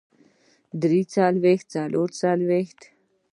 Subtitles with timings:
[0.81, 2.79] درې څلوېښت څلور څلوېښت